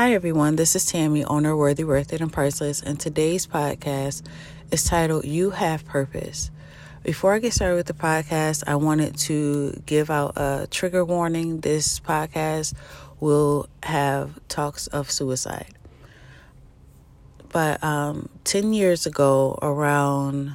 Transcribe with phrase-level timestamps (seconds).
[0.00, 0.56] Hi, everyone.
[0.56, 4.22] This is Tammy, owner Worthy, Worth It, and Priceless, and today's podcast
[4.70, 6.50] is titled You Have Purpose.
[7.02, 11.60] Before I get started with the podcast, I wanted to give out a trigger warning.
[11.60, 12.72] This podcast
[13.20, 15.74] will have talks of suicide.
[17.50, 20.54] But um, 10 years ago, around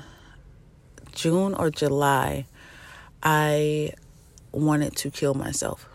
[1.14, 2.48] June or July,
[3.22, 3.94] I
[4.52, 5.88] wanted to kill myself.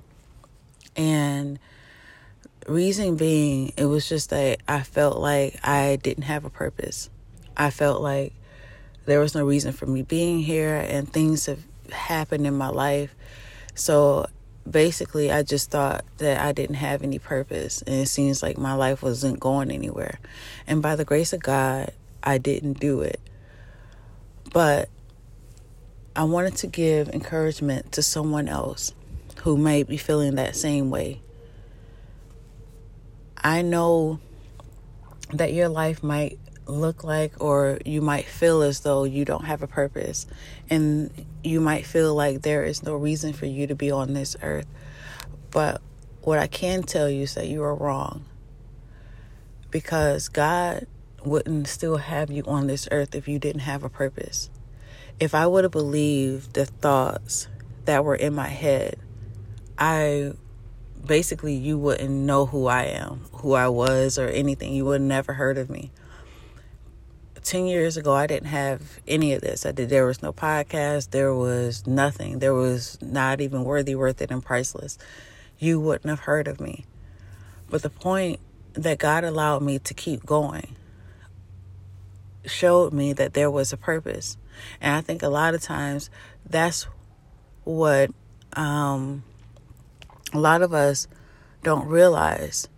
[0.95, 1.59] And
[2.71, 7.11] reason being, it was just that I felt like I didn't have a purpose.
[7.57, 8.33] I felt like
[9.07, 13.15] there was no reason for me being here, and things have happened in my life.
[13.75, 14.27] So
[14.69, 18.75] basically, I just thought that I didn't have any purpose, and it seems like my
[18.75, 20.21] life wasn't going anywhere.
[20.67, 23.21] And by the grace of God, I didn't do it.
[24.53, 24.89] But
[26.15, 28.93] I wanted to give encouragement to someone else
[29.43, 31.21] who may be feeling that same way.
[33.43, 34.21] I know
[35.33, 39.63] that your life might look like, or you might feel as though you don't have
[39.63, 40.27] a purpose,
[40.69, 41.11] and
[41.43, 44.67] you might feel like there is no reason for you to be on this earth.
[45.51, 45.81] But
[46.23, 48.25] what I can tell you is that you are wrong
[49.71, 50.87] because God
[51.25, 54.51] wouldn't still have you on this earth if you didn't have a purpose.
[55.19, 57.49] If I would have believed the thoughts
[57.85, 58.97] that were in my head,
[59.79, 60.33] I
[61.05, 64.73] basically you wouldn't know who I am, who I was, or anything.
[64.73, 65.91] You would never heard of me.
[67.43, 69.65] 10 years ago, I didn't have any of this.
[69.65, 71.11] I did, there was no podcast.
[71.11, 72.39] There was nothing.
[72.39, 74.99] There was not even worthy, worth it, and priceless.
[75.59, 76.85] You wouldn't have heard of me.
[77.69, 78.41] But the point
[78.75, 80.77] that God allowed me to keep going
[82.45, 84.37] showed me that there was a purpose.
[84.81, 86.11] And I think a lot of times
[86.49, 86.87] that's
[87.65, 88.11] what
[88.55, 89.23] um,
[90.33, 91.09] a lot of us
[91.63, 92.69] don't realize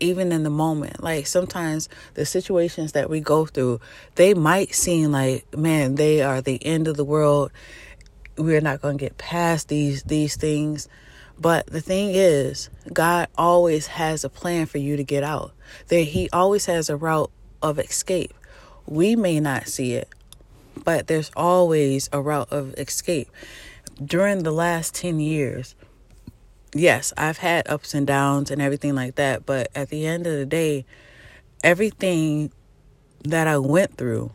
[0.00, 3.80] even in the moment like sometimes the situations that we go through
[4.14, 7.50] they might seem like man they are the end of the world.
[8.36, 10.88] We're not going to get past these these things.
[11.38, 15.52] But the thing is god always has a plan for you to get out.
[15.88, 17.30] That he always has a route
[17.62, 18.32] of escape.
[18.86, 20.08] We may not see it
[20.82, 23.28] but there's always a route of escape.
[24.02, 25.74] During the last 10 years
[26.74, 30.34] yes, I've had ups and downs and everything like that, but at the end of
[30.34, 30.84] the day,
[31.62, 32.52] everything
[33.24, 34.32] that I went through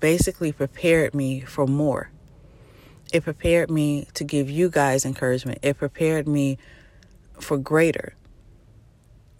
[0.00, 2.10] basically prepared me for more.
[3.12, 5.58] It prepared me to give you guys encouragement.
[5.62, 6.58] It prepared me
[7.40, 8.14] for greater.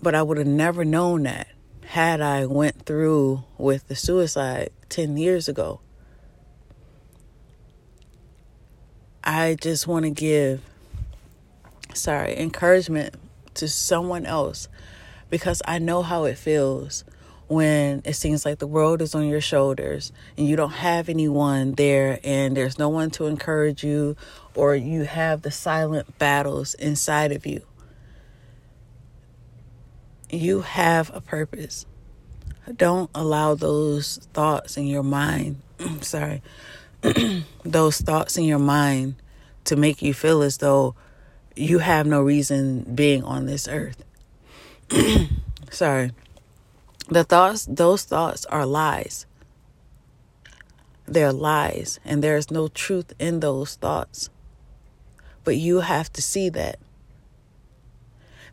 [0.01, 1.49] But I would have never known that
[1.85, 5.81] had I went through with the suicide 10 years ago.
[9.25, 10.63] I just want to give
[11.99, 13.15] sorry, encouragement
[13.55, 14.69] to someone else
[15.31, 17.05] because I know how it feels
[17.49, 21.73] when it seems like the world is on your shoulders and you don't have anyone
[21.73, 24.17] there and there's no one to encourage you
[24.55, 27.63] or you have the silent battles inside of you.
[30.31, 31.87] You have a purpose.
[32.77, 35.63] Don't allow those thoughts in your mind,
[36.03, 36.43] sorry,
[37.65, 39.15] those thoughts in your mind
[39.65, 40.95] to make you feel as though
[41.59, 44.05] you have no reason being on this earth.
[45.71, 46.13] Sorry.
[47.09, 49.27] The thoughts, those thoughts are lies.
[51.07, 54.31] They're lies, and there's no truth in those thoughts.
[55.43, 56.79] But you have to see that.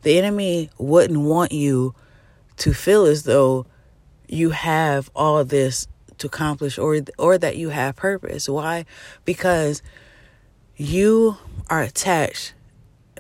[0.04, 1.94] The enemy wouldn't want you
[2.58, 3.66] to feel as though
[4.28, 5.88] you have all this
[6.18, 8.48] to accomplish or or that you have purpose.
[8.48, 8.86] Why?
[9.26, 9.82] Because
[10.78, 11.38] you
[11.70, 12.54] are attached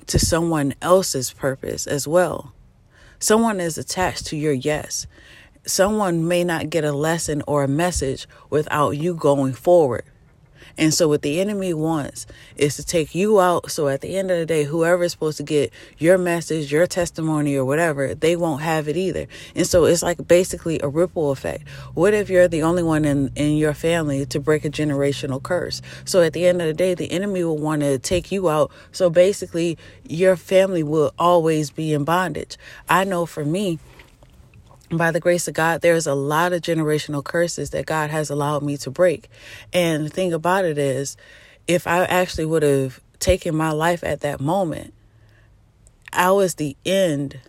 [0.08, 2.54] to someone else's purpose as well.
[3.20, 5.08] Someone is attached to your yes.
[5.66, 10.04] Someone may not get a lesson or a message without you going forward.
[10.78, 12.26] And so, what the enemy wants
[12.58, 13.72] is to take you out.
[13.72, 16.88] So, at the end of the day, whoever is supposed to get your message, your
[16.88, 19.28] testimony, or whatever, they won't have it either.
[19.56, 21.68] And so, it's like basically a ripple effect.
[21.94, 25.82] What if you're the only one in, in your family to break a generational curse?
[26.04, 28.72] So, at the end of the day, the enemy will want to take you out.
[28.92, 32.58] So, basically, your family will always be in bondage.
[32.90, 33.80] I know for me,
[34.92, 38.64] by the grace of God, there's a lot of generational curses that God has allowed
[38.64, 39.30] me to break.
[39.74, 41.18] And the thing about it is,
[41.68, 44.94] if I actually would have taken my life at that moment,
[46.14, 47.40] I was the end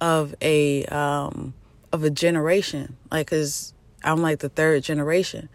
[0.00, 1.54] of a um,
[1.92, 2.96] of a generation.
[3.10, 3.72] Like, cause
[4.02, 5.48] I'm like the third generation.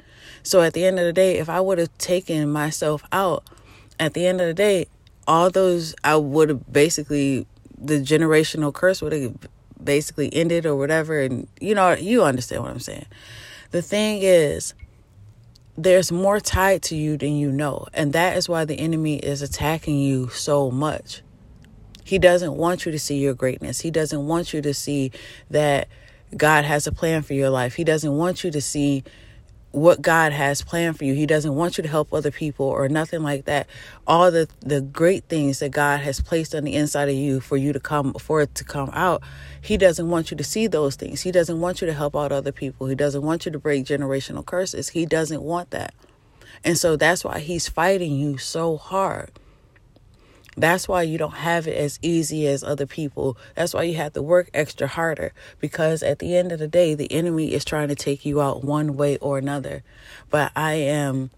[0.44, 3.44] So at the end of the day, if I would have taken myself out,
[4.00, 4.88] at the end of the day,
[5.28, 7.46] all those I would have basically
[7.78, 9.36] the generational curse would have
[9.84, 11.20] basically ended or whatever.
[11.20, 13.06] And you know, you understand what I'm saying.
[13.72, 14.74] The thing is,
[15.78, 17.88] there's more tied to you than you know.
[17.94, 21.22] And that is why the enemy is attacking you so much.
[22.04, 23.82] He doesn't want you to see your greatness.
[23.82, 25.12] He doesn't want you to see
[25.52, 25.88] that
[26.36, 27.76] God has a plan for your life.
[27.76, 29.04] He doesn't want you to see
[29.72, 31.14] what God has planned for you.
[31.14, 33.68] He doesn't want you to help other people or nothing like that.
[34.08, 37.58] All the the great things that God has placed on the inside of you for
[37.58, 39.22] you to come for it to come out.
[39.62, 41.22] He doesn't want you to see those things.
[41.22, 42.88] He doesn't want you to help out other people.
[42.88, 44.90] He doesn't want you to break generational curses.
[44.90, 45.94] He doesn't want that.
[46.64, 49.32] And so that's why he's fighting you so hard.
[50.60, 53.38] That's why you don't have it as easy as other people.
[53.56, 56.96] That's why you have to work extra harder because at the end of the day,
[56.96, 59.84] the enemy is trying to take you out one way or another.
[60.30, 61.30] But I am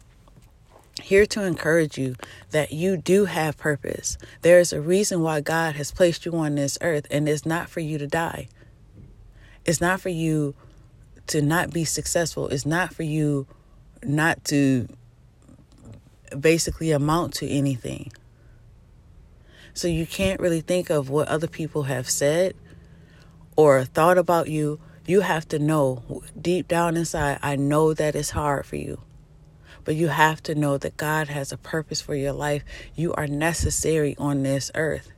[1.04, 2.16] here to encourage you
[2.50, 4.18] that you do have purpose.
[4.42, 7.70] There is a reason why God has placed you on this earth, and it's not
[7.70, 8.48] for you to die.
[9.66, 10.56] It's not for you
[11.28, 12.48] to not be successful.
[12.48, 13.46] It's not for you
[14.04, 14.88] not to
[16.40, 18.12] basically amount to anything.
[19.74, 22.56] So you can't really think of what other people have said
[23.56, 24.80] or thought about you.
[25.06, 29.02] You have to know deep down inside, I know that it's hard for you.
[29.84, 32.64] But you have to know that God has a purpose for your life.
[32.96, 35.12] You are necessary on this earth.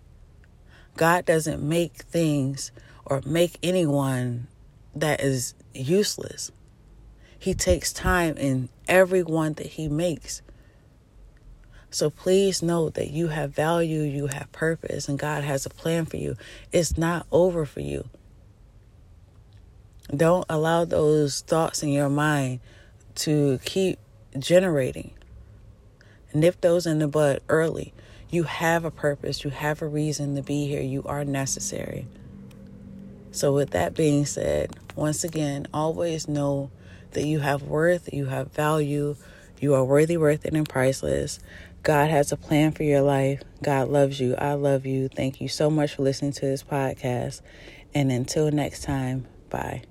[0.95, 2.71] God doesn't make things
[3.06, 4.47] or make anyone
[4.95, 6.51] that is useless.
[7.38, 10.41] He takes time in everyone that He makes.
[11.94, 16.06] So please know that you have value, you have purpose, and God has a plan
[16.06, 16.36] for you.
[16.72, 18.10] It's not over for you.
[20.10, 22.62] Don't allow those thoughts in your mind
[23.16, 24.00] to keep
[24.40, 25.13] generating.
[26.34, 27.94] Nip those in the bud early.
[28.31, 32.07] You have a purpose, you have a reason to be here, you are necessary.
[33.30, 36.72] So, with that being said, once again, always know
[37.12, 39.16] that you have worth, you have value,
[39.60, 41.40] you are worthy, worth, and priceless.
[41.83, 43.41] God has a plan for your life.
[43.62, 44.35] God loves you.
[44.35, 45.09] I love you.
[45.09, 47.41] Thank you so much for listening to this podcast.
[47.94, 49.83] And until next time, bye.